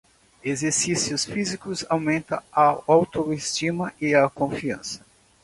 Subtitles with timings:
[0.43, 5.05] Exercícios físicos aumentam a autoestima e a confiança.